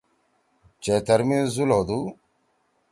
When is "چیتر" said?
0.83-1.19